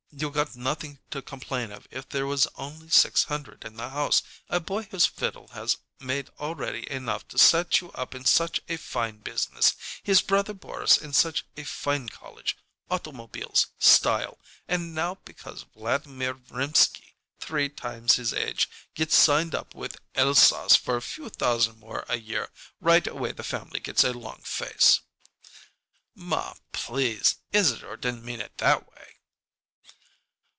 [0.13, 4.21] You got nothing to complain of if there was only six hundred in the house.
[4.49, 8.75] A boy whose fiddle has made already enough to set you up in such a
[8.77, 12.57] fine business, his brother Boris in such a fine college,
[12.89, 14.37] automobiles style
[14.67, 20.97] and now because Vladimir Rimsky, three times his age, gets signed up with Elsass for
[20.97, 22.49] a few thousand more a year,
[22.81, 24.99] right away the family gets a long face"
[26.15, 27.37] "Ma, please!
[27.53, 29.07] Isadore didn't mean it that way!"